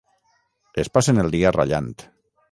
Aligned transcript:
Es 0.83 0.89
passen 0.95 1.23
el 1.23 1.29
dia 1.35 1.51
rallant. 1.57 1.91